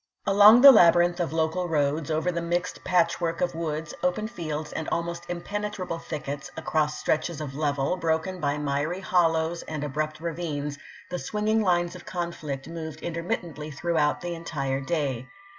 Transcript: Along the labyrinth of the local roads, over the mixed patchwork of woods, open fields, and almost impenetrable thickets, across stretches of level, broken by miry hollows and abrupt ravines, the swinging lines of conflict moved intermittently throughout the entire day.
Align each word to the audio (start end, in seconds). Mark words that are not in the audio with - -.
Along 0.25 0.61
the 0.61 0.71
labyrinth 0.71 1.19
of 1.19 1.29
the 1.29 1.35
local 1.35 1.67
roads, 1.69 2.09
over 2.09 2.31
the 2.31 2.41
mixed 2.41 2.83
patchwork 2.83 3.39
of 3.39 3.53
woods, 3.53 3.93
open 4.01 4.27
fields, 4.27 4.73
and 4.73 4.89
almost 4.89 5.27
impenetrable 5.29 5.99
thickets, 5.99 6.49
across 6.57 6.97
stretches 6.97 7.39
of 7.39 7.53
level, 7.53 7.95
broken 7.97 8.39
by 8.39 8.57
miry 8.57 9.01
hollows 9.01 9.61
and 9.61 9.83
abrupt 9.83 10.19
ravines, 10.19 10.79
the 11.11 11.19
swinging 11.19 11.61
lines 11.61 11.95
of 11.95 12.03
conflict 12.07 12.67
moved 12.67 13.01
intermittently 13.01 13.69
throughout 13.69 14.21
the 14.21 14.33
entire 14.33 14.81
day. 14.81 15.27